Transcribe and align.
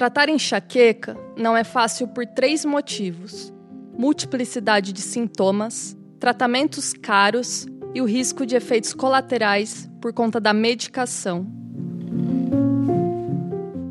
Tratar 0.00 0.30
enxaqueca 0.30 1.14
não 1.36 1.54
é 1.54 1.62
fácil 1.62 2.08
por 2.08 2.24
três 2.24 2.64
motivos: 2.64 3.52
multiplicidade 3.98 4.94
de 4.94 5.02
sintomas, 5.02 5.94
tratamentos 6.18 6.94
caros 6.94 7.66
e 7.94 8.00
o 8.00 8.06
risco 8.06 8.46
de 8.46 8.56
efeitos 8.56 8.94
colaterais 8.94 9.90
por 10.00 10.14
conta 10.14 10.40
da 10.40 10.54
medicação. 10.54 11.46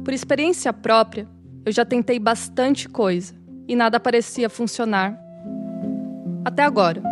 Por 0.04 0.12
experiência 0.12 0.74
própria, 0.74 1.28
eu 1.64 1.72
já 1.72 1.86
tentei 1.86 2.18
bastante 2.18 2.90
coisa 2.90 3.36
e 3.68 3.76
nada 3.76 4.00
parecia 4.00 4.50
funcionar. 4.50 5.16
Até 6.44 6.64
agora. 6.64 7.04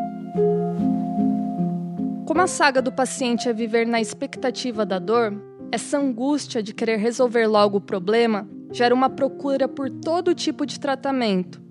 Como 2.25 2.41
a 2.41 2.47
saga 2.47 2.82
do 2.82 2.91
paciente 2.91 3.47
é 3.47 3.54
viver 3.54 3.86
na 3.86 4.01
expectativa 4.01 4.83
da 4.83 4.97
dor, 4.97 5.39
essa 5.71 6.00
angústia 6.00 6.64
de 6.64 6.73
querer 6.73 6.97
resolver 6.97 7.45
logo 7.45 7.77
o 7.77 7.82
problema 7.82 8.57
gera 8.71 8.93
uma 8.93 9.09
procura 9.09 9.67
por 9.67 9.89
todo 9.89 10.33
tipo 10.33 10.65
de 10.65 10.79
tratamento, 10.79 11.61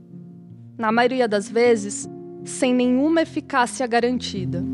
na 0.78 0.90
maioria 0.90 1.28
das 1.28 1.48
vezes, 1.48 2.08
sem 2.44 2.74
nenhuma 2.74 3.22
eficácia 3.22 3.86
garantida. 3.86 4.64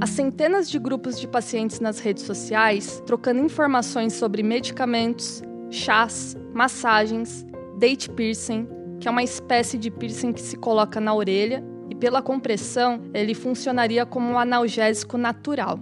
Há 0.00 0.06
centenas 0.06 0.70
de 0.70 0.78
grupos 0.78 1.20
de 1.20 1.28
pacientes 1.28 1.78
nas 1.78 1.98
redes 1.98 2.22
sociais 2.22 3.02
trocando 3.06 3.42
informações 3.42 4.14
sobre 4.14 4.42
medicamentos, 4.42 5.42
chás, 5.70 6.36
massagens, 6.54 7.44
date 7.78 8.08
piercing, 8.08 8.66
que 8.98 9.08
é 9.08 9.10
uma 9.10 9.22
espécie 9.22 9.76
de 9.76 9.90
piercing 9.90 10.32
que 10.32 10.40
se 10.40 10.56
coloca 10.56 11.00
na 11.00 11.14
orelha 11.14 11.62
e, 11.90 11.94
pela 11.94 12.22
compressão, 12.22 13.00
ele 13.12 13.34
funcionaria 13.34 14.06
como 14.06 14.30
um 14.30 14.38
analgésico 14.38 15.18
natural. 15.18 15.78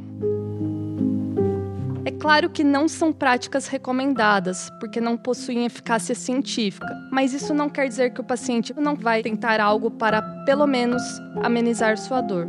Claro 2.21 2.51
que 2.51 2.65
não 2.65 2.89
são 2.89 3.13
práticas 3.13 3.69
recomendadas, 3.69 4.71
porque 4.81 5.01
não 5.01 5.17
possuem 5.17 5.65
eficácia 5.65 6.15
científica, 6.15 6.93
mas 7.13 7.33
isso 7.33 7.55
não 7.55 7.69
quer 7.71 7.87
dizer 7.87 8.13
que 8.13 8.21
o 8.21 8.25
paciente 8.25 8.75
não 8.77 8.97
vai 8.97 9.23
tentar 9.23 9.61
algo 9.61 9.89
para, 9.89 10.21
pelo 10.45 10.67
menos, 10.67 11.03
amenizar 11.43 11.97
sua 11.97 12.21
dor. 12.21 12.49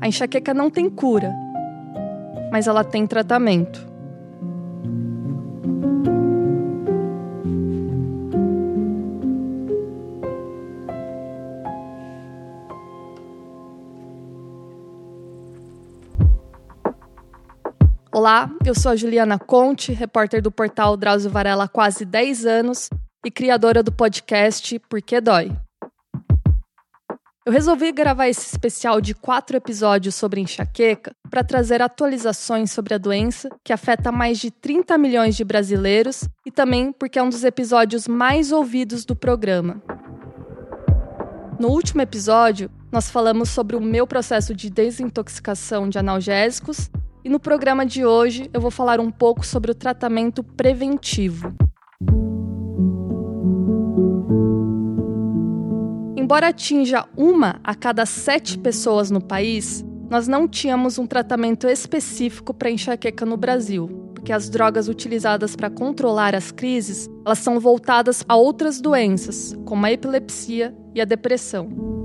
A 0.00 0.08
enxaqueca 0.08 0.52
não 0.52 0.68
tem 0.68 0.90
cura, 0.90 1.32
mas 2.50 2.66
ela 2.66 2.82
tem 2.82 3.06
tratamento. 3.06 3.86
Olá, 18.26 18.50
eu 18.64 18.74
sou 18.74 18.90
a 18.90 18.96
Juliana 18.96 19.38
Conte, 19.38 19.92
repórter 19.92 20.42
do 20.42 20.50
portal 20.50 20.96
Drauzio 20.96 21.30
Varela 21.30 21.62
há 21.62 21.68
quase 21.68 22.04
10 22.04 22.44
anos 22.44 22.90
e 23.24 23.30
criadora 23.30 23.84
do 23.84 23.92
podcast 23.92 24.80
Por 24.80 25.00
que 25.00 25.20
Dói. 25.20 25.56
Eu 27.46 27.52
resolvi 27.52 27.92
gravar 27.92 28.26
esse 28.26 28.44
especial 28.44 29.00
de 29.00 29.14
quatro 29.14 29.56
episódios 29.56 30.16
sobre 30.16 30.40
enxaqueca 30.40 31.12
para 31.30 31.44
trazer 31.44 31.80
atualizações 31.80 32.72
sobre 32.72 32.94
a 32.94 32.98
doença 32.98 33.48
que 33.62 33.72
afeta 33.72 34.10
mais 34.10 34.38
de 34.38 34.50
30 34.50 34.98
milhões 34.98 35.36
de 35.36 35.44
brasileiros 35.44 36.24
e 36.44 36.50
também 36.50 36.90
porque 36.90 37.20
é 37.20 37.22
um 37.22 37.30
dos 37.30 37.44
episódios 37.44 38.08
mais 38.08 38.50
ouvidos 38.50 39.04
do 39.04 39.14
programa. 39.14 39.80
No 41.60 41.68
último 41.68 42.02
episódio, 42.02 42.72
nós 42.90 43.08
falamos 43.08 43.50
sobre 43.50 43.76
o 43.76 43.80
meu 43.80 44.04
processo 44.04 44.52
de 44.52 44.68
desintoxicação 44.68 45.88
de 45.88 45.96
analgésicos 45.96 46.90
e 47.26 47.28
no 47.28 47.40
programa 47.40 47.84
de 47.84 48.06
hoje 48.06 48.48
eu 48.54 48.60
vou 48.60 48.70
falar 48.70 49.00
um 49.00 49.10
pouco 49.10 49.44
sobre 49.44 49.72
o 49.72 49.74
tratamento 49.74 50.44
preventivo. 50.44 51.52
Embora 56.16 56.46
atinja 56.46 57.04
uma 57.16 57.58
a 57.64 57.74
cada 57.74 58.06
sete 58.06 58.56
pessoas 58.56 59.10
no 59.10 59.20
país, 59.20 59.84
nós 60.08 60.28
não 60.28 60.46
tínhamos 60.46 60.98
um 60.98 61.06
tratamento 61.06 61.66
específico 61.66 62.54
para 62.54 62.70
enxaqueca 62.70 63.26
no 63.26 63.36
Brasil, 63.36 63.88
porque 64.14 64.32
as 64.32 64.48
drogas 64.48 64.86
utilizadas 64.86 65.56
para 65.56 65.68
controlar 65.68 66.32
as 66.32 66.52
crises, 66.52 67.10
elas 67.24 67.40
são 67.40 67.58
voltadas 67.58 68.24
a 68.28 68.36
outras 68.36 68.80
doenças, 68.80 69.52
como 69.64 69.84
a 69.84 69.90
epilepsia 69.90 70.72
e 70.94 71.00
a 71.00 71.04
depressão. 71.04 71.96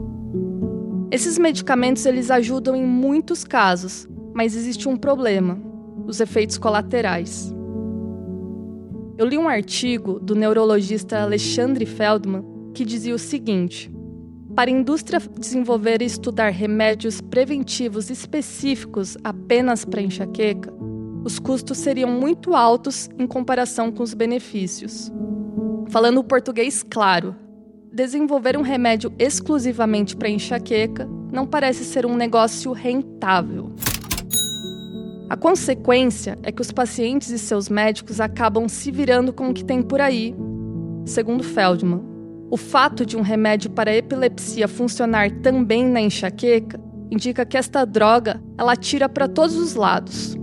Esses 1.11 1.37
medicamentos 1.37 2.07
eles 2.07 2.31
ajudam 2.31 2.75
em 2.75 2.87
muitos 2.87 3.43
casos, 3.43 4.07
mas 4.33 4.55
existe 4.55 4.87
um 4.87 4.95
problema: 4.95 5.57
os 6.05 6.19
efeitos 6.19 6.57
colaterais. 6.57 7.53
Eu 9.17 9.27
li 9.27 9.37
um 9.37 9.47
artigo 9.47 10.19
do 10.19 10.33
neurologista 10.33 11.21
Alexandre 11.21 11.85
Feldman 11.85 12.43
que 12.73 12.85
dizia 12.85 13.13
o 13.13 13.19
seguinte: 13.19 13.91
para 14.55 14.69
a 14.69 14.73
indústria 14.73 15.19
desenvolver 15.19 16.01
e 16.01 16.05
estudar 16.05 16.49
remédios 16.49 17.21
preventivos 17.21 18.09
específicos 18.09 19.17
apenas 19.23 19.85
para 19.85 20.01
enxaqueca, 20.01 20.73
os 21.23 21.39
custos 21.39 21.77
seriam 21.77 22.09
muito 22.09 22.55
altos 22.55 23.09
em 23.17 23.27
comparação 23.27 23.91
com 23.91 24.03
os 24.03 24.13
benefícios. 24.13 25.11
Falando 25.89 26.19
o 26.19 26.23
português 26.23 26.83
claro, 26.83 27.35
desenvolver 27.93 28.57
um 28.57 28.61
remédio 28.61 29.13
exclusivamente 29.19 30.15
para 30.15 30.29
enxaqueca 30.29 31.07
não 31.31 31.45
parece 31.45 31.85
ser 31.85 32.05
um 32.05 32.15
negócio 32.15 32.71
rentável. 32.71 33.71
A 35.31 35.37
consequência 35.37 36.37
é 36.43 36.51
que 36.51 36.61
os 36.61 36.73
pacientes 36.73 37.29
e 37.29 37.39
seus 37.39 37.69
médicos 37.69 38.19
acabam 38.19 38.67
se 38.67 38.91
virando 38.91 39.31
com 39.31 39.47
o 39.47 39.53
que 39.53 39.63
tem 39.63 39.81
por 39.81 40.01
aí, 40.01 40.35
segundo 41.05 41.41
Feldman. 41.41 42.03
O 42.49 42.57
fato 42.57 43.05
de 43.05 43.15
um 43.15 43.21
remédio 43.21 43.69
para 43.69 43.95
epilepsia 43.95 44.67
funcionar 44.67 45.31
também 45.41 45.85
na 45.85 46.01
enxaqueca 46.01 46.77
indica 47.09 47.45
que 47.45 47.55
esta 47.55 47.85
droga 47.85 48.43
ela 48.57 48.75
tira 48.75 49.07
para 49.07 49.25
todos 49.25 49.55
os 49.55 49.73
lados. 49.73 50.35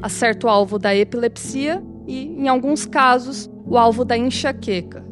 Acerta 0.00 0.46
o 0.46 0.50
alvo 0.50 0.78
da 0.78 0.94
epilepsia 0.94 1.82
e, 2.06 2.26
em 2.26 2.46
alguns 2.46 2.86
casos, 2.86 3.50
o 3.66 3.76
alvo 3.76 4.04
da 4.04 4.16
enxaqueca. 4.16 5.04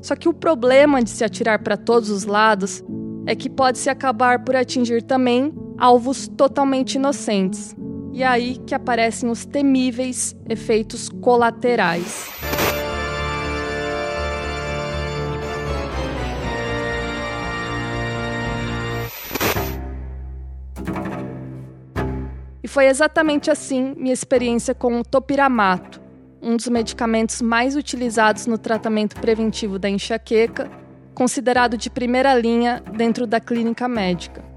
Só 0.00 0.16
que 0.16 0.30
o 0.30 0.32
problema 0.32 1.02
de 1.02 1.10
se 1.10 1.22
atirar 1.22 1.62
para 1.62 1.76
todos 1.76 2.08
os 2.08 2.24
lados 2.24 2.82
é 3.26 3.34
que 3.34 3.50
pode-se 3.50 3.90
acabar 3.90 4.42
por 4.42 4.56
atingir 4.56 5.02
também 5.02 5.52
alvos 5.76 6.26
totalmente 6.26 6.94
inocentes. 6.94 7.78
E 8.12 8.22
é 8.22 8.26
aí 8.26 8.58
que 8.66 8.74
aparecem 8.74 9.30
os 9.30 9.44
temíveis 9.44 10.36
efeitos 10.48 11.08
colaterais. 11.08 12.28
foi 22.70 22.86
exatamente 22.86 23.50
assim 23.50 23.94
minha 23.96 24.14
experiência 24.14 24.72
com 24.74 25.00
o 25.00 25.04
topiramato, 25.04 26.00
um 26.40 26.56
dos 26.56 26.68
medicamentos 26.68 27.42
mais 27.42 27.74
utilizados 27.74 28.46
no 28.46 28.56
tratamento 28.56 29.20
preventivo 29.20 29.76
da 29.76 29.90
enxaqueca, 29.90 30.70
considerado 31.12 31.76
de 31.76 31.90
primeira 31.90 32.32
linha 32.32 32.80
dentro 32.96 33.26
da 33.26 33.40
clínica 33.40 33.88
médica. 33.88 34.49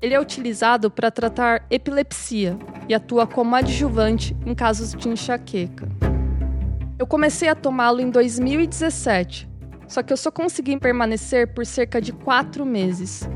Ele 0.00 0.14
é 0.14 0.20
utilizado 0.20 0.90
para 0.90 1.10
tratar 1.10 1.64
epilepsia 1.70 2.58
e 2.88 2.94
atua 2.94 3.26
como 3.26 3.56
adjuvante 3.56 4.36
em 4.44 4.54
casos 4.54 4.92
de 4.92 5.08
enxaqueca. 5.08 5.88
Eu 6.98 7.06
comecei 7.06 7.48
a 7.48 7.54
tomá-lo 7.54 8.00
em 8.00 8.10
2017, 8.10 9.48
só 9.88 10.02
que 10.02 10.12
eu 10.12 10.16
só 10.16 10.30
consegui 10.30 10.78
permanecer 10.78 11.48
por 11.54 11.64
cerca 11.64 12.00
de 12.00 12.12
quatro 12.12 12.66
meses. 12.66 13.28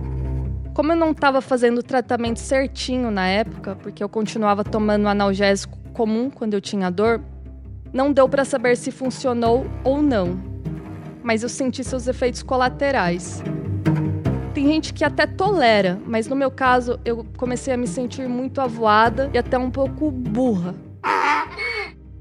Como 0.74 0.92
eu 0.92 0.96
não 0.96 1.12
estava 1.12 1.40
fazendo 1.40 1.78
o 1.78 1.82
tratamento 1.82 2.40
certinho 2.40 3.10
na 3.10 3.26
época, 3.26 3.74
porque 3.76 4.04
eu 4.04 4.08
continuava 4.08 4.62
tomando 4.62 5.08
analgésico 5.08 5.78
comum 5.94 6.30
quando 6.30 6.54
eu 6.54 6.60
tinha 6.60 6.90
dor, 6.90 7.22
não 7.92 8.12
deu 8.12 8.28
para 8.28 8.44
saber 8.44 8.76
se 8.76 8.90
funcionou 8.90 9.66
ou 9.82 10.02
não. 10.02 10.38
Mas 11.22 11.42
eu 11.42 11.48
senti 11.48 11.82
seus 11.82 12.06
efeitos 12.06 12.42
colaterais. 12.42 13.42
Tem 14.60 14.66
gente 14.66 14.92
que 14.92 15.02
até 15.02 15.26
tolera, 15.26 15.98
mas 16.04 16.28
no 16.28 16.36
meu 16.36 16.50
caso 16.50 17.00
eu 17.02 17.24
comecei 17.38 17.72
a 17.72 17.78
me 17.78 17.86
sentir 17.86 18.28
muito 18.28 18.60
avoada 18.60 19.30
e 19.32 19.38
até 19.38 19.56
um 19.56 19.70
pouco 19.70 20.10
burra. 20.10 20.74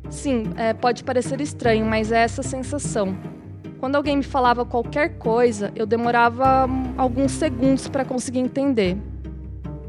Sim, 0.09 0.45
é, 0.55 0.73
pode 0.73 1.03
parecer 1.03 1.41
estranho, 1.41 1.85
mas 1.85 2.13
é 2.13 2.19
essa 2.19 2.41
sensação. 2.41 3.13
Quando 3.77 3.97
alguém 3.97 4.15
me 4.15 4.23
falava 4.23 4.63
qualquer 4.63 5.17
coisa, 5.17 5.69
eu 5.75 5.85
demorava 5.85 6.65
alguns 6.97 7.33
segundos 7.33 7.89
para 7.89 8.05
conseguir 8.05 8.39
entender. 8.39 8.95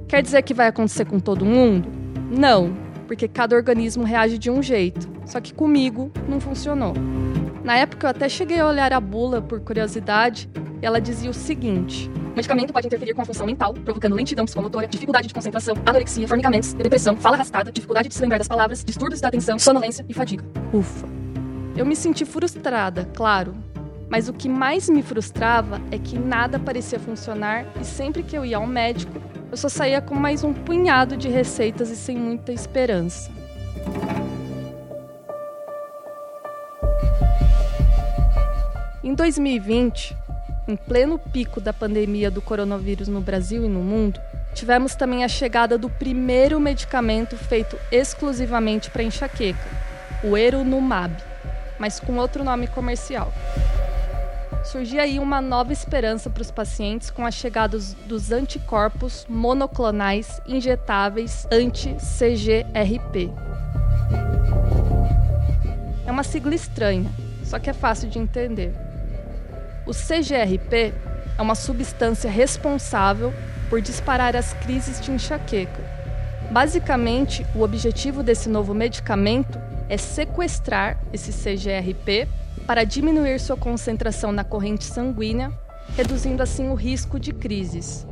Quer 0.08 0.20
dizer 0.20 0.43
que 0.43 0.53
vai 0.53 0.67
acontecer 0.67 1.05
com 1.05 1.20
todo 1.20 1.46
mundo? 1.46 1.88
Não, 2.37 2.75
porque 3.06 3.29
cada 3.29 3.55
organismo 3.55 4.03
reage 4.03 4.37
de 4.38 4.50
um 4.50 4.61
jeito. 4.61 5.08
Só 5.25 5.41
que 5.41 5.55
comigo 5.55 6.11
não 6.29 6.41
funcionou. 6.41 6.94
Na 7.62 7.76
época 7.76 8.06
eu 8.06 8.10
até 8.10 8.28
cheguei 8.28 8.58
a 8.58 8.66
olhar 8.66 8.92
a 8.92 9.00
bula 9.00 9.42
por 9.42 9.60
curiosidade 9.60 10.48
e 10.80 10.86
ela 10.86 11.00
dizia 11.00 11.30
o 11.30 11.34
seguinte: 11.34 12.10
o 12.32 12.36
medicamento 12.36 12.72
pode 12.72 12.86
interferir 12.86 13.14
com 13.14 13.22
a 13.22 13.24
função 13.24 13.46
mental, 13.46 13.74
provocando 13.74 14.14
lentidão 14.14 14.44
psicomotora, 14.44 14.86
dificuldade 14.86 15.28
de 15.28 15.34
concentração, 15.34 15.76
anorexia, 15.84 16.26
fornicamentos, 16.26 16.72
depressão, 16.72 17.16
fala 17.16 17.36
arrastada, 17.36 17.70
dificuldade 17.70 18.08
de 18.08 18.14
se 18.14 18.22
lembrar 18.22 18.38
das 18.38 18.48
palavras, 18.48 18.82
distúrbios 18.82 19.20
da 19.20 19.28
atenção, 19.28 19.58
sonolência 19.58 20.04
e 20.08 20.14
fadiga. 20.14 20.44
Ufa. 20.72 21.06
Eu 21.76 21.84
me 21.86 21.94
senti 21.94 22.24
frustrada, 22.24 23.08
claro, 23.14 23.54
mas 24.08 24.28
o 24.28 24.32
que 24.32 24.48
mais 24.48 24.88
me 24.88 25.02
frustrava 25.02 25.80
é 25.90 25.98
que 25.98 26.18
nada 26.18 26.58
parecia 26.58 26.98
funcionar 26.98 27.64
e 27.80 27.84
sempre 27.84 28.22
que 28.22 28.36
eu 28.36 28.44
ia 28.44 28.56
ao 28.56 28.66
médico, 28.66 29.20
eu 29.50 29.56
só 29.56 29.68
saía 29.68 30.00
com 30.00 30.14
mais 30.14 30.42
um 30.42 30.52
punhado 30.52 31.16
de 31.16 31.28
receitas 31.28 31.90
e 31.90 31.96
sem 31.96 32.16
muita 32.16 32.52
esperança. 32.52 33.30
Em 39.10 39.14
2020, 39.16 40.16
em 40.68 40.76
pleno 40.76 41.18
pico 41.18 41.60
da 41.60 41.72
pandemia 41.72 42.30
do 42.30 42.40
coronavírus 42.40 43.08
no 43.08 43.20
Brasil 43.20 43.64
e 43.64 43.68
no 43.68 43.80
mundo, 43.80 44.20
tivemos 44.54 44.94
também 44.94 45.24
a 45.24 45.28
chegada 45.28 45.76
do 45.76 45.90
primeiro 45.90 46.60
medicamento 46.60 47.36
feito 47.36 47.76
exclusivamente 47.90 48.88
para 48.88 49.02
enxaqueca, 49.02 49.58
o 50.22 50.36
Erunumab, 50.36 51.12
mas 51.76 51.98
com 51.98 52.18
outro 52.18 52.44
nome 52.44 52.68
comercial. 52.68 53.32
Surgia 54.62 55.02
aí 55.02 55.18
uma 55.18 55.40
nova 55.40 55.72
esperança 55.72 56.30
para 56.30 56.42
os 56.42 56.52
pacientes 56.52 57.10
com 57.10 57.26
a 57.26 57.32
chegada 57.32 57.76
dos 58.06 58.30
anticorpos 58.30 59.26
monoclonais 59.28 60.40
injetáveis 60.46 61.48
anti-CGRP. 61.50 63.28
É 66.06 66.12
uma 66.12 66.22
sigla 66.22 66.54
estranha, 66.54 67.10
só 67.42 67.58
que 67.58 67.68
é 67.68 67.72
fácil 67.72 68.08
de 68.08 68.16
entender. 68.20 68.89
O 69.87 69.93
CGRP 69.93 70.93
é 71.38 71.43
uma 71.43 71.55
substância 71.55 72.31
responsável 72.31 73.32
por 73.69 73.81
disparar 73.81 74.37
as 74.37 74.53
crises 74.53 75.00
de 75.00 75.11
enxaqueca. 75.11 75.82
Basicamente, 76.50 77.47
o 77.55 77.62
objetivo 77.62 78.23
desse 78.23 78.49
novo 78.49 78.75
medicamento 78.75 79.59
é 79.88 79.97
sequestrar 79.97 81.00
esse 81.12 81.32
CGRP 81.32 82.29
para 82.67 82.85
diminuir 82.85 83.41
sua 83.41 83.56
concentração 83.56 84.32
na 84.32 84.44
corrente 84.44 84.85
sanguínea, 84.85 85.53
reduzindo 85.97 86.43
assim 86.43 86.69
o 86.69 86.75
risco 86.75 87.19
de 87.19 87.32
crises. 87.32 88.06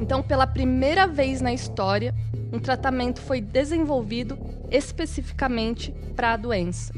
Então, 0.00 0.22
pela 0.22 0.46
primeira 0.46 1.06
vez 1.06 1.40
na 1.40 1.52
história, 1.52 2.14
um 2.52 2.58
tratamento 2.58 3.20
foi 3.20 3.40
desenvolvido 3.40 4.38
especificamente 4.70 5.92
para 6.16 6.32
a 6.32 6.36
doença. 6.36 6.92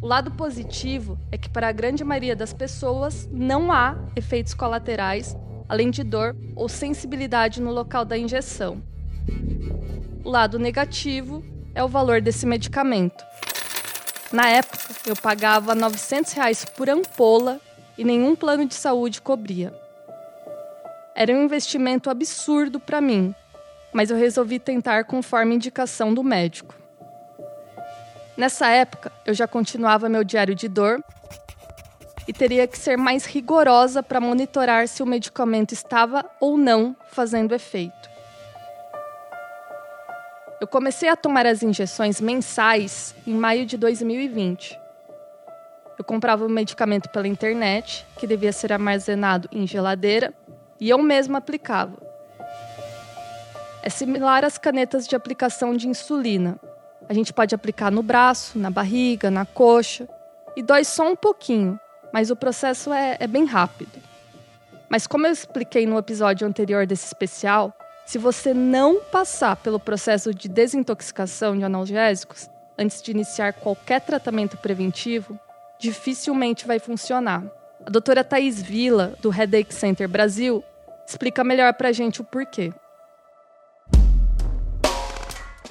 O 0.00 0.06
lado 0.06 0.30
positivo 0.30 1.18
é 1.32 1.36
que, 1.36 1.48
para 1.48 1.68
a 1.68 1.72
grande 1.72 2.04
maioria 2.04 2.36
das 2.36 2.52
pessoas, 2.52 3.28
não 3.32 3.72
há 3.72 3.96
efeitos 4.14 4.54
colaterais, 4.54 5.36
além 5.68 5.90
de 5.90 6.04
dor 6.04 6.36
ou 6.54 6.68
sensibilidade 6.68 7.60
no 7.60 7.72
local 7.72 8.04
da 8.04 8.16
injeção. 8.16 8.80
O 10.24 10.30
lado 10.30 10.56
negativo 10.56 11.44
é 11.74 11.82
o 11.82 11.88
valor 11.88 12.20
desse 12.20 12.46
medicamento. 12.46 13.24
Na 14.32 14.48
época, 14.48 14.78
eu 15.04 15.16
pagava 15.16 15.74
900 15.74 16.32
reais 16.32 16.64
por 16.64 16.88
ampola 16.88 17.60
e 17.96 18.04
nenhum 18.04 18.36
plano 18.36 18.66
de 18.66 18.76
saúde 18.76 19.20
cobria. 19.20 19.74
Era 21.12 21.32
um 21.32 21.42
investimento 21.42 22.08
absurdo 22.08 22.78
para 22.78 23.00
mim, 23.00 23.34
mas 23.92 24.10
eu 24.10 24.16
resolvi 24.16 24.60
tentar 24.60 25.04
conforme 25.04 25.56
indicação 25.56 26.14
do 26.14 26.22
médico. 26.22 26.72
Nessa 28.38 28.68
época, 28.68 29.10
eu 29.26 29.34
já 29.34 29.48
continuava 29.48 30.08
meu 30.08 30.22
diário 30.22 30.54
de 30.54 30.68
dor 30.68 31.02
e 32.28 32.32
teria 32.32 32.68
que 32.68 32.78
ser 32.78 32.96
mais 32.96 33.26
rigorosa 33.26 34.00
para 34.00 34.20
monitorar 34.20 34.86
se 34.86 35.02
o 35.02 35.06
medicamento 35.06 35.72
estava 35.72 36.24
ou 36.38 36.56
não 36.56 36.94
fazendo 37.08 37.52
efeito. 37.52 38.08
Eu 40.60 40.68
comecei 40.68 41.08
a 41.08 41.16
tomar 41.16 41.46
as 41.46 41.64
injeções 41.64 42.20
mensais 42.20 43.12
em 43.26 43.34
maio 43.34 43.66
de 43.66 43.76
2020. 43.76 44.78
Eu 45.98 46.04
comprava 46.04 46.46
o 46.46 46.48
medicamento 46.48 47.08
pela 47.08 47.26
internet, 47.26 48.06
que 48.18 48.26
devia 48.26 48.52
ser 48.52 48.72
armazenado 48.72 49.48
em 49.50 49.66
geladeira, 49.66 50.32
e 50.80 50.88
eu 50.88 50.98
mesma 51.02 51.38
aplicava. 51.38 51.96
É 53.82 53.90
similar 53.90 54.44
às 54.44 54.56
canetas 54.56 55.08
de 55.08 55.16
aplicação 55.16 55.76
de 55.76 55.88
insulina, 55.88 56.56
a 57.08 57.14
gente 57.14 57.32
pode 57.32 57.54
aplicar 57.54 57.90
no 57.90 58.02
braço, 58.02 58.58
na 58.58 58.70
barriga, 58.70 59.30
na 59.30 59.46
coxa. 59.46 60.06
E 60.54 60.62
dói 60.62 60.84
só 60.84 61.10
um 61.10 61.16
pouquinho, 61.16 61.78
mas 62.12 62.30
o 62.30 62.36
processo 62.36 62.92
é, 62.92 63.16
é 63.18 63.26
bem 63.26 63.44
rápido. 63.46 63.98
Mas 64.88 65.06
como 65.06 65.26
eu 65.26 65.32
expliquei 65.32 65.86
no 65.86 65.98
episódio 65.98 66.46
anterior 66.46 66.86
desse 66.86 67.06
especial, 67.06 67.72
se 68.04 68.18
você 68.18 68.52
não 68.52 69.00
passar 69.00 69.56
pelo 69.56 69.78
processo 69.78 70.34
de 70.34 70.48
desintoxicação 70.48 71.56
de 71.56 71.64
analgésicos 71.64 72.48
antes 72.78 73.02
de 73.02 73.10
iniciar 73.10 73.52
qualquer 73.52 74.00
tratamento 74.00 74.56
preventivo, 74.56 75.38
dificilmente 75.78 76.66
vai 76.66 76.78
funcionar. 76.78 77.44
A 77.84 77.90
doutora 77.90 78.24
Thais 78.24 78.60
Villa, 78.60 79.14
do 79.20 79.30
Headache 79.30 79.72
Center 79.72 80.08
Brasil, 80.08 80.64
explica 81.06 81.44
melhor 81.44 81.72
pra 81.74 81.92
gente 81.92 82.20
o 82.20 82.24
porquê. 82.24 82.72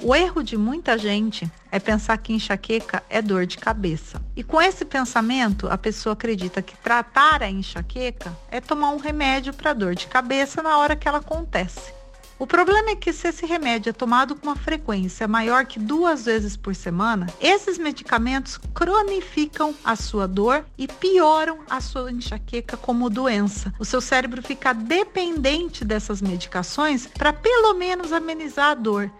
O 0.00 0.14
erro 0.14 0.44
de 0.44 0.56
muita 0.56 0.96
gente 0.96 1.50
é 1.72 1.80
pensar 1.80 2.16
que 2.18 2.32
enxaqueca 2.32 3.02
é 3.10 3.20
dor 3.20 3.46
de 3.46 3.58
cabeça. 3.58 4.22
E 4.36 4.44
com 4.44 4.62
esse 4.62 4.84
pensamento, 4.84 5.66
a 5.68 5.76
pessoa 5.76 6.12
acredita 6.12 6.62
que 6.62 6.76
tratar 6.76 7.42
a 7.42 7.50
enxaqueca 7.50 8.32
é 8.48 8.60
tomar 8.60 8.90
um 8.90 8.98
remédio 8.98 9.52
para 9.52 9.72
dor 9.72 9.96
de 9.96 10.06
cabeça 10.06 10.62
na 10.62 10.78
hora 10.78 10.94
que 10.94 11.08
ela 11.08 11.18
acontece. 11.18 11.92
O 12.38 12.46
problema 12.46 12.90
é 12.90 12.94
que 12.94 13.12
se 13.12 13.26
esse 13.26 13.44
remédio 13.44 13.90
é 13.90 13.92
tomado 13.92 14.36
com 14.36 14.46
uma 14.46 14.54
frequência 14.54 15.26
maior 15.26 15.66
que 15.66 15.80
duas 15.80 16.26
vezes 16.26 16.56
por 16.56 16.72
semana, 16.76 17.26
esses 17.40 17.76
medicamentos 17.76 18.56
cronificam 18.72 19.74
a 19.84 19.96
sua 19.96 20.28
dor 20.28 20.64
e 20.78 20.86
pioram 20.86 21.58
a 21.68 21.80
sua 21.80 22.12
enxaqueca 22.12 22.76
como 22.76 23.10
doença. 23.10 23.74
O 23.80 23.84
seu 23.84 24.00
cérebro 24.00 24.40
fica 24.40 24.72
dependente 24.72 25.84
dessas 25.84 26.22
medicações 26.22 27.08
para 27.08 27.32
pelo 27.32 27.74
menos 27.74 28.12
amenizar 28.12 28.70
a 28.70 28.74
dor. 28.74 29.10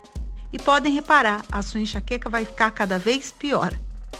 E 0.52 0.58
podem 0.58 0.92
reparar, 0.92 1.44
a 1.50 1.62
sua 1.62 1.80
enxaqueca 1.80 2.30
vai 2.30 2.44
ficar 2.44 2.70
cada 2.70 2.98
vez 2.98 3.30
pior. 3.30 3.72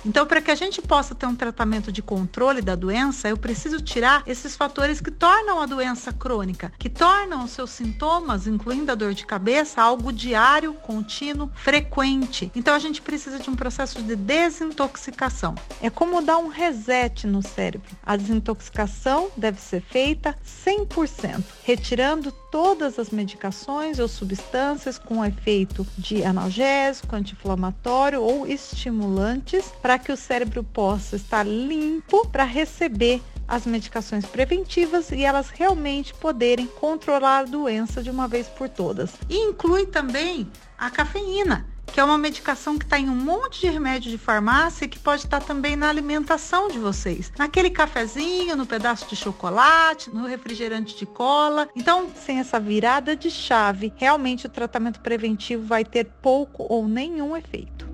Então, 0.05 0.27
para 0.27 0.41
que 0.41 0.51
a 0.51 0.55
gente 0.55 0.81
possa 0.81 1.15
ter 1.15 1.27
um 1.27 1.35
tratamento 1.35 1.91
de 1.91 2.01
controle 2.01 2.63
da 2.63 2.75
doença, 2.75 3.29
eu 3.29 3.37
preciso 3.37 3.81
tirar 3.81 4.23
esses 4.27 4.55
fatores 4.55 5.01
que 5.01 5.11
tornam 5.11 5.61
a 5.61 5.67
doença 5.67 6.13
crônica, 6.13 6.73
que 6.79 6.89
tornam 6.89 7.45
os 7.45 7.51
seus 7.51 7.71
sintomas, 7.71 8.47
incluindo 8.47 8.93
a 8.93 8.95
dor 8.95 9.13
de 9.13 9.27
cabeça, 9.27 9.83
algo 9.83 10.13
diário, 10.13 10.73
contínuo, 10.75 11.51
frequente. 11.55 12.51
Então, 12.55 12.75
a 12.75 12.79
gente 12.79 13.03
precisa 13.03 13.39
de 13.39 13.51
um 13.51 13.56
processo 13.56 14.01
de 14.03 14.15
desintoxicação. 14.15 15.55
É 15.82 15.91
como 15.91 16.23
dar 16.23 16.39
um 16.39 16.49
reset 16.49 17.27
no 17.27 17.43
cérebro. 17.43 17.91
A 18.05 18.17
desintoxicação 18.17 19.31
deve 19.37 19.61
ser 19.61 19.81
feita 19.82 20.37
100%, 20.67 21.43
retirando 21.65 22.31
todas 22.50 22.98
as 22.98 23.10
medicações 23.10 23.98
ou 23.98 24.08
substâncias 24.08 24.98
com 24.98 25.24
efeito 25.24 25.86
de 25.96 26.24
analgésico, 26.24 27.14
anti-inflamatório 27.14 28.22
ou 28.22 28.46
estimulantes 28.46 29.72
para 29.82 29.98
que 29.98 30.12
o 30.12 30.17
cérebro 30.17 30.64
possa 30.64 31.17
estar 31.17 31.46
limpo 31.46 32.26
para 32.28 32.44
receber 32.44 33.22
as 33.46 33.64
medicações 33.64 34.26
preventivas 34.26 35.10
e 35.10 35.24
elas 35.24 35.48
realmente 35.48 36.12
poderem 36.14 36.67
controlar 36.67 37.38
a 37.38 37.44
doença 37.44 38.02
de 38.02 38.10
uma 38.10 38.28
vez 38.28 38.46
por 38.46 38.69
todas. 38.69 39.10
E 39.28 39.36
inclui 39.36 39.86
também 39.86 40.46
a 40.76 40.90
cafeína 40.90 41.67
que 41.93 42.01
é 42.01 42.05
uma 42.05 42.19
medicação 42.19 42.79
que 42.79 42.85
está 42.85 42.99
em 42.99 43.09
um 43.09 43.15
monte 43.15 43.61
de 43.63 43.69
remédio 43.69 44.11
de 44.11 44.19
farmácia 44.19 44.85
e 44.85 44.89
que 44.89 44.99
pode 44.99 45.25
estar 45.25 45.41
tá 45.41 45.47
também 45.47 45.77
na 45.77 45.89
alimentação 45.89 46.69
de 46.69 46.79
vocês. 46.79 47.33
Naquele 47.39 47.71
cafezinho, 47.71 48.57
no 48.57 48.67
pedaço 48.67 49.09
de 49.09 49.17
chocolate, 49.17 50.11
no 50.15 50.27
refrigerante 50.27 50.97
de 50.97 51.07
cola. 51.07 51.69
Então, 51.75 52.09
sem 52.15 52.39
essa 52.39 52.61
virada 52.61 53.17
de 53.17 53.31
chave, 53.31 53.93
realmente 53.97 54.47
o 54.47 54.51
tratamento 54.51 55.01
preventivo 55.01 55.65
vai 55.65 55.85
ter 55.85 56.05
pouco 56.23 56.67
ou 56.69 56.87
nenhum 56.87 57.37
efeito. 57.37 57.89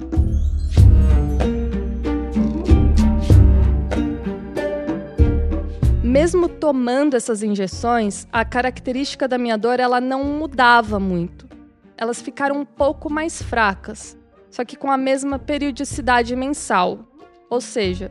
Mesmo 6.03 6.49
tomando 6.49 7.17
essas 7.17 7.43
injeções, 7.43 8.27
a 8.31 8.45
característica 8.45 9.27
da 9.27 9.37
minha 9.37 9.59
dor 9.59 9.81
ela 9.81 10.01
não 10.01 10.23
mudava 10.23 11.01
muito 11.01 11.54
elas 11.97 12.21
ficaram 12.21 12.61
um 12.61 12.65
pouco 12.65 13.11
mais 13.11 13.41
fracas, 13.43 14.19
só 14.51 14.65
que 14.65 14.77
com 14.77 14.91
a 14.91 14.97
mesma 14.97 15.39
periodicidade 15.39 16.35
mensal, 16.37 17.01
ou 17.51 17.61
seja, 17.61 18.11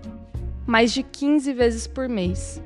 mais 0.66 0.94
de 0.94 1.04
15 1.04 1.54
vezes 1.54 1.88
por 1.88 2.08
mês. 2.08 2.62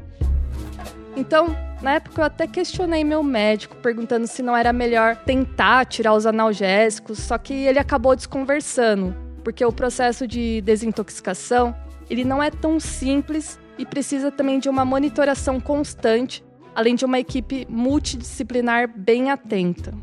Então, 1.15 1.55
na 1.81 1.95
época 1.95 2.21
eu 2.21 2.25
até 2.25 2.47
questionei 2.47 3.03
meu 3.03 3.23
médico, 3.23 3.75
perguntando 3.77 4.27
se 4.27 4.41
não 4.41 4.55
era 4.55 4.71
melhor 4.73 5.15
tentar 5.15 5.85
tirar 5.85 6.13
os 6.13 6.25
analgésicos, 6.25 7.19
só 7.19 7.37
que 7.37 7.53
ele 7.53 7.79
acabou 7.79 8.15
desconversando, 8.15 9.15
porque 9.43 9.63
o 9.63 9.71
processo 9.71 10.27
de 10.27 10.61
desintoxicação 10.61 11.75
ele 12.09 12.23
não 12.23 12.41
é 12.41 12.49
tão 12.49 12.79
simples 12.79 13.59
e 13.77 13.85
precisa 13.85 14.31
também 14.31 14.59
de 14.59 14.69
uma 14.69 14.85
monitoração 14.85 15.59
constante, 15.59 16.43
além 16.73 16.95
de 16.95 17.05
uma 17.05 17.19
equipe 17.19 17.65
multidisciplinar 17.69 18.87
bem 18.95 19.29
atenta. 19.29 19.93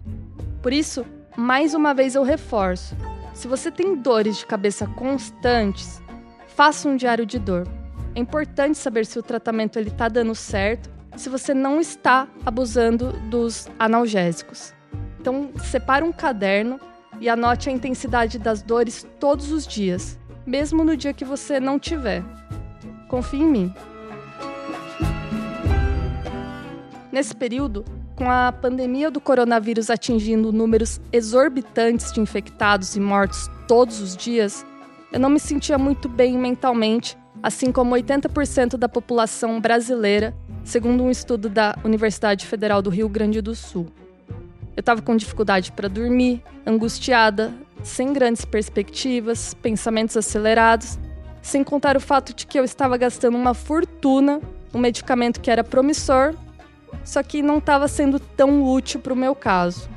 Por 0.65 0.73
isso, 0.73 1.05
mais 1.37 1.75
uma 1.75 1.93
vez 1.93 2.15
eu 2.15 2.23
reforço: 2.23 2.97
se 3.35 3.47
você 3.47 3.71
tem 3.71 3.95
dores 3.95 4.39
de 4.39 4.47
cabeça 4.47 4.87
constantes, 4.87 6.03
faça 6.57 6.89
um 6.89 6.97
diário 6.97 7.27
de 7.27 7.39
dor. 7.39 7.69
É 8.15 8.19
importante 8.19 8.79
saber 8.79 9.05
se 9.05 9.19
o 9.19 9.23
tratamento 9.23 9.79
ele 9.79 9.91
está 9.91 10.09
dando 10.09 10.35
certo 10.35 10.91
se 11.17 11.29
você 11.29 11.53
não 11.53 11.81
está 11.81 12.27
abusando 12.47 13.13
dos 13.29 13.69
analgésicos. 13.79 14.73
Então, 15.21 15.51
separe 15.63 16.03
um 16.03 16.11
caderno 16.11 16.81
e 17.21 17.29
anote 17.29 17.69
a 17.69 17.73
intensidade 17.73 18.39
das 18.39 18.63
dores 18.63 19.07
todos 19.21 19.53
os 19.53 19.67
dias, 19.67 20.19
mesmo 20.47 20.83
no 20.83 20.97
dia 20.97 21.13
que 21.13 21.27
você 21.27 21.61
não 21.61 21.79
tiver. 21.79 22.25
Confie 23.07 23.43
em 23.43 23.51
mim. 23.51 23.75
Nesse 27.13 27.37
período, 27.37 27.85
com 28.17 28.31
a 28.31 28.53
pandemia 28.53 29.11
do 29.11 29.21
coronavírus 29.21 29.91
atingindo 29.91 30.53
números 30.53 31.01
exorbitantes 31.13 32.13
de 32.13 32.21
infectados 32.21 32.95
e 32.97 33.01
mortos 33.01 33.51
todos 33.67 34.01
os 34.01 34.17
dias, 34.17 34.65
eu 35.13 35.19
não 35.19 35.29
me 35.29 35.41
sentia 35.41 35.77
muito 35.79 36.09
bem 36.09 36.39
mentalmente, 36.39 37.17
assim 37.43 37.73
como 37.73 37.95
80% 37.95 38.77
da 38.77 38.89
população 38.89 39.61
brasileira, 39.61 40.35
segundo 40.65 41.03
um 41.03 41.11
estudo 41.11 41.49
da 41.49 41.77
Universidade 41.85 42.47
Federal 42.47 42.81
do 42.81 42.91
Rio 42.91 43.09
Grande 43.09 43.41
do 43.41 43.55
Sul. 43.55 43.87
Eu 44.77 44.81
estava 44.81 45.03
com 45.03 45.17
dificuldade 45.17 45.73
para 45.73 45.89
dormir, 45.89 46.43
angustiada, 46.67 47.53
sem 47.83 48.13
grandes 48.13 48.45
perspectivas, 48.45 49.55
pensamentos 49.55 50.17
acelerados, 50.17 50.99
sem 51.43 51.63
contar 51.63 51.97
o 51.97 52.01
fato 52.01 52.35
de 52.35 52.47
que 52.47 52.59
eu 52.59 52.65
estava 52.65 52.97
gastando 52.97 53.37
uma 53.37 53.55
fortuna 53.55 54.41
um 54.75 54.79
medicamento 54.79 55.41
que 55.41 55.51
era 55.51 55.63
promissor, 55.63 56.35
só 57.03 57.23
que 57.23 57.43
não 57.43 57.59
estava 57.59 57.89
sendo 57.89 58.19
tão 58.21 58.63
útil 58.63 59.01
para 59.01 59.13
o 59.13 59.17
meu 59.17 59.35
caso. 59.35 59.89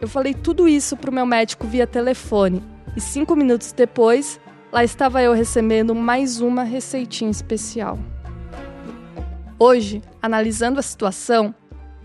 Eu 0.00 0.08
falei 0.08 0.34
tudo 0.34 0.68
isso 0.68 0.96
para 0.96 1.10
o 1.10 1.14
meu 1.14 1.26
médico 1.26 1.66
via 1.66 1.86
telefone 1.86 2.62
e 2.96 3.00
cinco 3.00 3.36
minutos 3.36 3.72
depois, 3.72 4.40
lá 4.72 4.82
estava 4.82 5.22
eu 5.22 5.32
recebendo 5.32 5.94
mais 5.94 6.40
uma 6.40 6.62
receitinha 6.62 7.30
especial. 7.30 7.98
Hoje, 9.58 10.02
analisando 10.20 10.78
a 10.78 10.82
situação, 10.82 11.54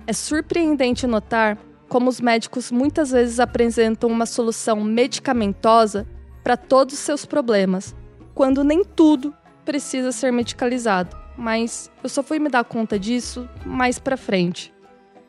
é 0.08 0.14
surpreendente 0.14 1.06
notar 1.06 1.58
como 1.88 2.10
os 2.10 2.22
médicos 2.22 2.72
muitas 2.72 3.12
vezes 3.12 3.40
apresentam 3.40 4.10
uma 4.10 4.26
solução 4.26 4.82
medicamentosa 4.82 6.08
para 6.44 6.56
todos 6.56 6.94
os 6.94 7.00
seus 7.02 7.26
problemas, 7.26 7.94
quando 8.34 8.64
nem 8.64 8.84
tudo 8.84 9.34
precisa 9.66 10.12
ser 10.12 10.32
medicalizado. 10.32 11.21
Mas 11.42 11.90
eu 12.04 12.08
só 12.08 12.22
fui 12.22 12.38
me 12.38 12.50
dar 12.50 12.64
conta 12.64 13.00
disso 13.00 13.50
mais 13.66 13.98
para 13.98 14.16
frente. 14.16 14.72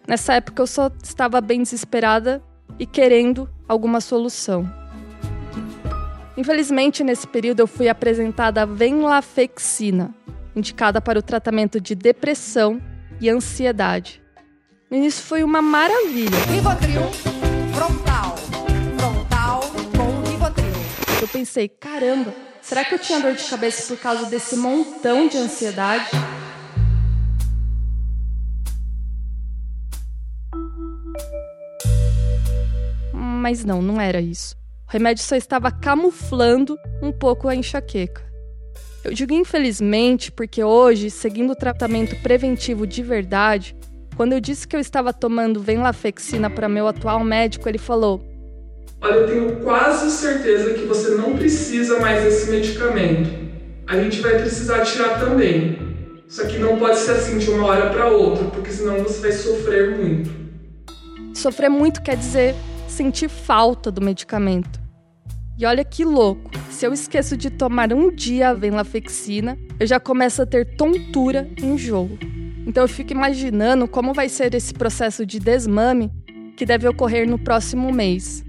Nessa 0.06 0.34
época 0.34 0.60
eu 0.60 0.66
só 0.66 0.90
estava 1.02 1.40
bem 1.40 1.62
desesperada 1.62 2.42
e 2.78 2.84
querendo 2.84 3.48
alguma 3.66 3.98
solução. 3.98 4.70
Infelizmente, 6.36 7.02
nesse 7.02 7.26
período 7.26 7.60
eu 7.60 7.66
fui 7.66 7.88
apresentada 7.88 8.60
a 8.60 8.66
venlafaxina, 8.66 10.14
indicada 10.54 11.00
para 11.00 11.18
o 11.18 11.22
tratamento 11.22 11.80
de 11.80 11.94
depressão 11.94 12.78
e 13.18 13.30
ansiedade. 13.30 14.22
No 14.90 14.98
início 14.98 15.24
foi 15.24 15.42
uma 15.42 15.62
maravilha. 15.62 16.36
Rivotril 16.40 17.00
frontal. 17.72 18.36
Frontal 18.98 19.60
com 19.96 20.30
Rivotril. 20.30 20.74
Eu 21.22 21.28
pensei, 21.28 21.70
caramba, 21.70 22.34
será 22.72 22.86
que 22.86 22.94
eu 22.94 22.98
tinha 22.98 23.20
dor 23.20 23.34
de 23.34 23.44
cabeça 23.44 23.86
por 23.86 24.00
causa 24.00 24.30
desse 24.30 24.56
montão 24.56 25.28
de 25.28 25.36
ansiedade? 25.36 26.08
Mas 33.12 33.62
não, 33.62 33.82
não 33.82 34.00
era 34.00 34.22
isso. 34.22 34.56
O 34.88 34.90
remédio 34.90 35.22
só 35.22 35.36
estava 35.36 35.70
camuflando 35.70 36.78
um 37.02 37.12
pouco 37.12 37.46
a 37.46 37.54
enxaqueca. 37.54 38.24
Eu 39.04 39.12
digo 39.12 39.34
infelizmente 39.34 40.32
porque 40.32 40.64
hoje, 40.64 41.10
seguindo 41.10 41.50
o 41.50 41.56
tratamento 41.56 42.16
preventivo 42.22 42.86
de 42.86 43.02
verdade, 43.02 43.76
quando 44.16 44.32
eu 44.32 44.40
disse 44.40 44.66
que 44.66 44.74
eu 44.74 44.80
estava 44.80 45.12
tomando 45.12 45.60
venlafaxina 45.60 46.48
para 46.48 46.70
meu 46.70 46.88
atual 46.88 47.22
médico, 47.22 47.68
ele 47.68 47.76
falou: 47.76 48.31
Olha, 49.02 49.14
eu 49.14 49.26
tenho 49.26 49.56
quase 49.56 50.12
certeza 50.12 50.74
que 50.74 50.86
você 50.86 51.16
não 51.16 51.36
precisa 51.36 51.98
mais 51.98 52.22
desse 52.22 52.48
medicamento. 52.48 53.30
A 53.84 53.98
gente 53.98 54.20
vai 54.20 54.38
precisar 54.38 54.82
tirar 54.82 55.18
também. 55.18 55.76
Só 56.28 56.46
que 56.46 56.56
não 56.56 56.78
pode 56.78 56.98
ser 56.98 57.10
assim 57.10 57.36
de 57.36 57.50
uma 57.50 57.66
hora 57.66 57.90
para 57.90 58.08
outra, 58.08 58.44
porque 58.44 58.70
senão 58.70 59.02
você 59.02 59.20
vai 59.20 59.32
sofrer 59.32 59.98
muito. 59.98 60.30
Sofrer 61.34 61.68
muito 61.68 62.00
quer 62.00 62.16
dizer 62.16 62.54
sentir 62.86 63.28
falta 63.28 63.90
do 63.90 64.00
medicamento. 64.00 64.80
E 65.58 65.66
olha 65.66 65.84
que 65.84 66.04
louco, 66.04 66.52
se 66.70 66.86
eu 66.86 66.92
esqueço 66.92 67.36
de 67.36 67.50
tomar 67.50 67.92
um 67.92 68.08
dia 68.14 68.50
a 68.50 68.54
venlafaxina, 68.54 69.58
eu 69.80 69.86
já 69.86 69.98
começo 69.98 70.40
a 70.40 70.46
ter 70.46 70.76
tontura 70.76 71.50
e 71.60 71.66
enjoo. 71.66 72.18
Então 72.64 72.84
eu 72.84 72.88
fico 72.88 73.12
imaginando 73.12 73.88
como 73.88 74.14
vai 74.14 74.28
ser 74.28 74.54
esse 74.54 74.72
processo 74.72 75.26
de 75.26 75.40
desmame 75.40 76.08
que 76.56 76.64
deve 76.64 76.86
ocorrer 76.86 77.28
no 77.28 77.38
próximo 77.38 77.92
mês. 77.92 78.44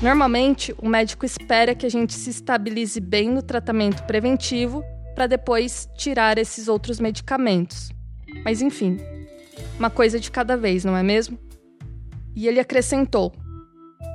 Normalmente, 0.00 0.72
o 0.78 0.88
médico 0.88 1.26
espera 1.26 1.74
que 1.74 1.84
a 1.84 1.88
gente 1.88 2.14
se 2.14 2.30
estabilize 2.30 3.00
bem 3.00 3.28
no 3.28 3.42
tratamento 3.42 4.04
preventivo 4.04 4.84
para 5.12 5.26
depois 5.26 5.88
tirar 5.96 6.38
esses 6.38 6.68
outros 6.68 7.00
medicamentos. 7.00 7.90
Mas 8.44 8.62
enfim, 8.62 9.00
uma 9.76 9.90
coisa 9.90 10.20
de 10.20 10.30
cada 10.30 10.56
vez, 10.56 10.84
não 10.84 10.96
é 10.96 11.02
mesmo? 11.02 11.36
E 12.36 12.46
ele 12.46 12.60
acrescentou: 12.60 13.32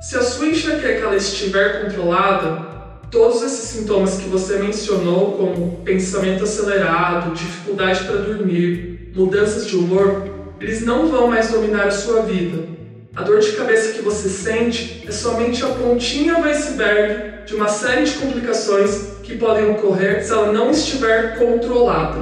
Se 0.00 0.16
a 0.16 0.22
sua 0.22 0.46
enxaqueca 0.46 1.14
estiver 1.14 1.84
controlada, 1.84 3.00
todos 3.10 3.42
esses 3.42 3.68
sintomas 3.68 4.16
que 4.16 4.28
você 4.30 4.60
mencionou, 4.60 5.32
como 5.32 5.82
pensamento 5.84 6.44
acelerado, 6.44 7.34
dificuldade 7.34 8.04
para 8.04 8.22
dormir, 8.22 9.12
mudanças 9.14 9.66
de 9.66 9.76
humor, 9.76 10.54
eles 10.58 10.80
não 10.86 11.08
vão 11.08 11.28
mais 11.28 11.50
dominar 11.50 11.88
a 11.88 11.90
sua 11.90 12.22
vida. 12.22 12.73
A 13.16 13.22
dor 13.22 13.38
de 13.38 13.52
cabeça 13.52 13.92
que 13.92 14.02
você 14.02 14.28
sente 14.28 15.04
é 15.06 15.12
somente 15.12 15.62
a 15.64 15.68
pontinha 15.68 16.34
do 16.34 16.48
iceberg 16.48 17.46
de 17.46 17.54
uma 17.54 17.68
série 17.68 18.04
de 18.04 18.14
complicações 18.14 19.20
que 19.22 19.38
podem 19.38 19.70
ocorrer 19.70 20.24
se 20.24 20.32
ela 20.32 20.52
não 20.52 20.72
estiver 20.72 21.38
controlada. 21.38 22.18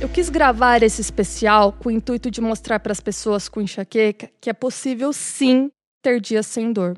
Eu 0.00 0.08
quis 0.08 0.28
gravar 0.28 0.80
esse 0.84 1.00
especial 1.00 1.72
com 1.72 1.88
o 1.88 1.92
intuito 1.92 2.30
de 2.30 2.40
mostrar 2.40 2.78
para 2.78 2.92
as 2.92 3.00
pessoas 3.00 3.48
com 3.48 3.60
enxaqueca 3.60 4.30
que 4.40 4.48
é 4.48 4.52
possível 4.52 5.12
sim 5.12 5.72
ter 6.00 6.20
dias 6.20 6.46
sem 6.46 6.72
dor. 6.72 6.96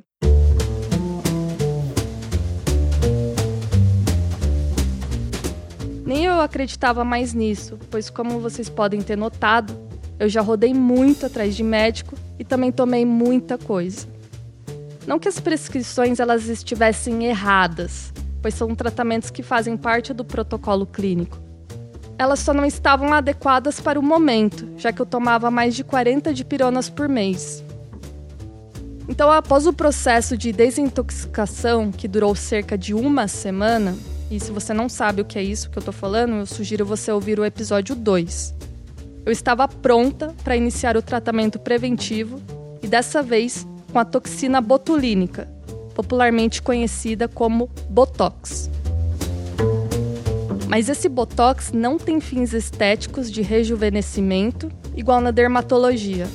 Nem 6.05 6.25
eu 6.25 6.41
acreditava 6.41 7.05
mais 7.05 7.33
nisso, 7.33 7.79
pois, 7.91 8.11
como 8.11 8.41
vocês 8.41 8.69
podem 8.69 9.01
ter 9.01 9.17
notado, 9.17 9.73
eu 10.19 10.29
já 10.29 10.41
rodei 10.41 10.75
muito 10.75 11.27
atrás 11.27 11.55
de 11.55 11.63
médico 11.63 12.17
e 12.39 12.45
também 12.45 12.73
tomei 12.73 13.05
muita 13.05 13.57
coisa. 13.57 14.07
Não 15.07 15.19
que 15.19 15.29
as 15.29 15.41
prescrições 15.41 16.21
elas 16.21 16.49
estivessem 16.49 17.25
erradas, 17.25 18.13
pois 18.41 18.55
são 18.55 18.75
tratamentos 18.75 19.31
que 19.31 19.43
fazem 19.43 19.77
parte 19.77 20.13
do 20.13 20.25
protocolo 20.25 20.87
clínico. 20.87 21.39
Elas 22.19 22.41
só 22.41 22.53
não 22.53 22.65
estavam 22.65 23.13
adequadas 23.13 23.81
para 23.81 23.99
o 23.99 24.03
momento, 24.03 24.69
já 24.77 24.93
que 24.93 25.01
eu 25.01 25.07
tomava 25.07 25.51
mais 25.51 25.75
de 25.75 25.83
40 25.83 26.33
dipironas 26.33 26.89
por 26.89 27.09
mês. 27.09 27.65
Então, 29.09 29.31
após 29.31 29.67
o 29.67 29.73
processo 29.73 30.37
de 30.37 30.53
desintoxicação, 30.53 31.91
que 31.91 32.07
durou 32.07 32.35
cerca 32.35 32.79
de 32.79 32.95
uma 32.95 33.27
semana, 33.27 33.97
e 34.33 34.41
se 34.41 34.51
você 34.51 34.73
não 34.73 34.89
sabe 34.89 35.21
o 35.21 35.27
que 35.27 35.39
é 35.39 35.43
isso 35.43 35.69
que 35.69 35.77
eu 35.77 35.83
estou 35.83 35.93
falando, 35.93 36.37
eu 36.37 36.47
sugiro 36.47 36.87
você 36.87 37.13
ouvir 37.13 37.39
o 37.39 37.45
episódio 37.45 37.95
2. 37.95 38.55
Eu 39.27 39.31
estava 39.31 39.69
pronta 39.69 40.35
para 40.43 40.57
iniciar 40.57 40.97
o 40.97 41.03
tratamento 41.03 41.59
preventivo 41.59 42.41
e 42.83 42.89
dessa 42.89 43.23
vez 43.23 43.67
com 43.93 43.99
a 43.99 44.07
toxina 44.07 44.59
botulínica, 44.59 45.47
popularmente 45.95 46.63
conhecida 46.63 47.29
como 47.29 47.69
Botox. 47.91 48.71
Mas 50.67 50.89
esse 50.89 51.11
Botox 51.11 51.71
não 51.71 51.99
tem 51.99 52.19
fins 52.19 52.55
estéticos 52.55 53.31
de 53.31 53.43
rejuvenescimento, 53.43 54.73
igual 54.97 55.21
na 55.21 55.31
dermatologia. 55.31 56.27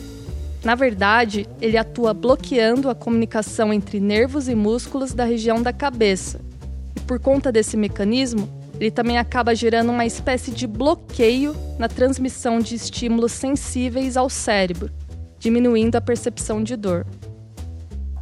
Na 0.64 0.76
verdade, 0.76 1.48
ele 1.60 1.78
atua 1.78 2.14
bloqueando 2.14 2.92
a 2.92 2.96
comunicação 2.96 3.74
entre 3.74 4.00
nervos 4.00 4.48
e 4.48 4.54
músculos 4.54 5.16
da 5.16 5.24
região 5.24 5.64
da 5.64 5.74
cabeça. 5.74 6.47
Por 7.00 7.20
conta 7.20 7.52
desse 7.52 7.78
mecanismo, 7.78 8.50
ele 8.80 8.92
também 8.92 9.18
acaba 9.18 9.56
gerando 9.56 9.92
uma 9.92 10.06
espécie 10.06 10.52
de 10.52 10.68
bloqueio 10.68 11.56
na 11.80 11.88
transmissão 11.88 12.60
de 12.60 12.76
estímulos 12.76 13.32
sensíveis 13.32 14.16
ao 14.16 14.30
cérebro, 14.30 14.92
diminuindo 15.40 15.96
a 15.96 16.02
percepção 16.02 16.64
de 16.64 16.76
dor. 16.76 17.06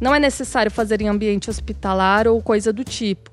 Não 0.00 0.14
é 0.14 0.20
necessário 0.20 0.70
fazer 0.70 1.00
em 1.00 1.08
ambiente 1.08 1.48
hospitalar 1.48 2.26
ou 2.26 2.42
coisa 2.42 2.72
do 2.72 2.84
tipo, 2.84 3.30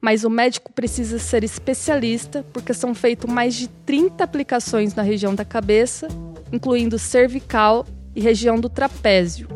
mas 0.00 0.24
o 0.24 0.30
médico 0.30 0.72
precisa 0.72 1.18
ser 1.18 1.42
especialista 1.44 2.44
porque 2.52 2.74
são 2.74 2.94
feitas 2.94 3.30
mais 3.30 3.54
de 3.54 3.68
30 3.68 4.22
aplicações 4.22 4.94
na 4.94 5.02
região 5.02 5.34
da 5.34 5.44
cabeça, 5.44 6.08
incluindo 6.52 6.98
cervical 6.98 7.86
e 8.14 8.20
região 8.20 8.60
do 8.60 8.68
trapézio. 8.68 9.48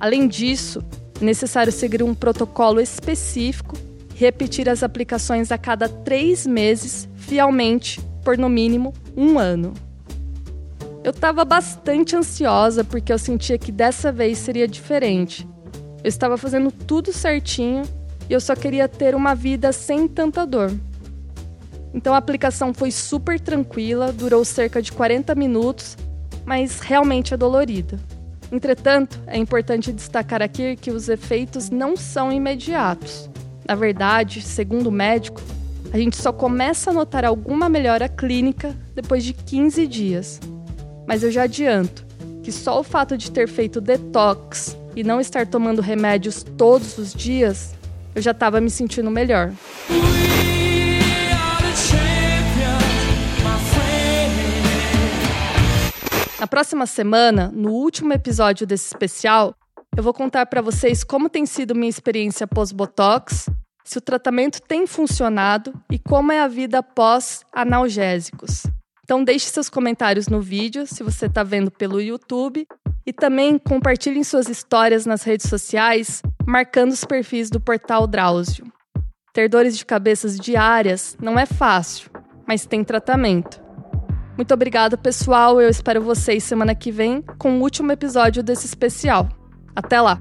Além 0.00 0.26
disso, 0.26 0.84
é 1.20 1.24
necessário 1.24 1.72
seguir 1.72 2.02
um 2.02 2.14
protocolo 2.14 2.80
específico 2.80 3.76
repetir 4.14 4.68
as 4.68 4.82
aplicações 4.82 5.50
a 5.50 5.58
cada 5.58 5.88
três 5.88 6.46
meses, 6.46 7.08
fielmente, 7.16 8.00
por 8.22 8.38
no 8.38 8.48
mínimo 8.48 8.94
um 9.16 9.38
ano. 9.38 9.74
Eu 11.02 11.10
estava 11.10 11.44
bastante 11.44 12.16
ansiosa 12.16 12.82
porque 12.82 13.12
eu 13.12 13.18
sentia 13.18 13.58
que 13.58 13.70
dessa 13.70 14.10
vez 14.10 14.38
seria 14.38 14.66
diferente. 14.66 15.46
Eu 16.02 16.08
estava 16.08 16.38
fazendo 16.38 16.72
tudo 16.72 17.12
certinho 17.12 17.82
e 18.28 18.32
eu 18.32 18.40
só 18.40 18.54
queria 18.54 18.88
ter 18.88 19.14
uma 19.14 19.34
vida 19.34 19.72
sem 19.72 20.08
tanta 20.08 20.46
dor. 20.46 20.72
Então 21.92 22.14
a 22.14 22.18
aplicação 22.18 22.72
foi 22.72 22.90
super 22.90 23.38
tranquila, 23.38 24.12
durou 24.12 24.44
cerca 24.44 24.80
de 24.80 24.90
40 24.92 25.34
minutos, 25.34 25.96
mas 26.44 26.80
realmente 26.80 27.34
é 27.34 27.36
dolorida. 27.36 27.98
Entretanto, 28.50 29.20
é 29.26 29.36
importante 29.36 29.92
destacar 29.92 30.40
aqui 30.40 30.76
que 30.76 30.90
os 30.90 31.08
efeitos 31.08 31.70
não 31.70 31.96
são 31.96 32.32
imediatos. 32.32 33.28
Na 33.66 33.74
verdade, 33.74 34.42
segundo 34.42 34.88
o 34.88 34.92
médico, 34.92 35.40
a 35.92 35.96
gente 35.96 36.16
só 36.16 36.32
começa 36.32 36.90
a 36.90 36.92
notar 36.92 37.24
alguma 37.24 37.68
melhora 37.68 38.08
clínica 38.08 38.76
depois 38.94 39.24
de 39.24 39.32
15 39.32 39.86
dias. 39.86 40.40
Mas 41.06 41.22
eu 41.22 41.30
já 41.30 41.44
adianto 41.44 42.04
que 42.42 42.52
só 42.52 42.78
o 42.78 42.84
fato 42.84 43.16
de 43.16 43.30
ter 43.30 43.48
feito 43.48 43.80
detox 43.80 44.76
e 44.94 45.02
não 45.02 45.18
estar 45.20 45.46
tomando 45.46 45.80
remédios 45.80 46.42
todos 46.42 46.98
os 46.98 47.14
dias, 47.14 47.74
eu 48.14 48.20
já 48.20 48.32
estava 48.32 48.60
me 48.60 48.70
sentindo 48.70 49.10
melhor. 49.10 49.52
Na 56.38 56.46
próxima 56.46 56.84
semana, 56.84 57.50
no 57.54 57.70
último 57.70 58.12
episódio 58.12 58.66
desse 58.66 58.88
especial, 58.88 59.54
eu 59.96 60.02
vou 60.02 60.12
contar 60.12 60.46
para 60.46 60.60
vocês 60.60 61.04
como 61.04 61.28
tem 61.28 61.46
sido 61.46 61.74
minha 61.74 61.88
experiência 61.88 62.46
pós-botox, 62.46 63.48
se 63.84 63.98
o 63.98 64.00
tratamento 64.00 64.60
tem 64.60 64.86
funcionado 64.86 65.72
e 65.90 65.98
como 65.98 66.32
é 66.32 66.40
a 66.40 66.48
vida 66.48 66.82
pós-analgésicos. 66.82 68.64
Então 69.04 69.22
deixe 69.22 69.46
seus 69.46 69.68
comentários 69.68 70.28
no 70.28 70.40
vídeo, 70.40 70.86
se 70.86 71.02
você 71.02 71.26
está 71.26 71.42
vendo 71.42 71.70
pelo 71.70 72.00
YouTube, 72.00 72.66
e 73.06 73.12
também 73.12 73.58
compartilhem 73.58 74.24
suas 74.24 74.48
histórias 74.48 75.04
nas 75.04 75.22
redes 75.22 75.48
sociais, 75.48 76.22
marcando 76.46 76.92
os 76.92 77.04
perfis 77.04 77.50
do 77.50 77.60
portal 77.60 78.06
Drauzio. 78.06 78.64
Ter 79.32 79.48
dores 79.48 79.76
de 79.76 79.84
cabeças 79.84 80.40
diárias 80.40 81.16
não 81.20 81.38
é 81.38 81.44
fácil, 81.44 82.10
mas 82.48 82.64
tem 82.64 82.82
tratamento. 82.82 83.62
Muito 84.36 84.54
obrigada, 84.54 84.96
pessoal. 84.96 85.60
Eu 85.60 85.68
espero 85.68 86.02
vocês 86.02 86.42
semana 86.42 86.74
que 86.74 86.90
vem 86.90 87.22
com 87.38 87.58
o 87.58 87.60
último 87.60 87.92
episódio 87.92 88.42
desse 88.42 88.66
especial. 88.66 89.28
Até 89.74 90.00
lá! 90.00 90.20